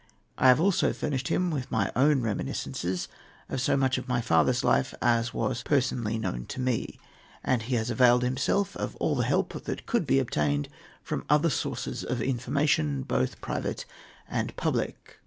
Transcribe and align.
I 0.35 0.47
have 0.47 0.59
also 0.59 0.93
furnished 0.93 1.27
him 1.27 1.51
with 1.51 1.69
my 1.69 1.91
own 1.95 2.21
reminiscences 2.23 3.07
of 3.49 3.61
so 3.61 3.77
much 3.77 3.99
of 3.99 4.07
my 4.07 4.19
father's 4.19 4.63
life 4.63 4.95
as 4.99 5.31
was 5.31 5.61
personally 5.61 6.17
known 6.17 6.47
to 6.47 6.59
me; 6.59 6.99
and 7.43 7.61
he 7.61 7.75
has 7.75 7.91
availed 7.91 8.23
himself 8.23 8.75
of 8.77 8.95
all 8.95 9.13
the 9.15 9.25
help 9.25 9.53
that 9.65 9.85
could 9.85 10.07
be 10.07 10.17
obtained 10.17 10.69
from 11.03 11.23
other 11.29 11.51
sources 11.51 12.03
of 12.03 12.19
information, 12.19 13.03
both 13.03 13.41
private 13.41 13.85
and 14.27 14.55
public. 14.55 15.19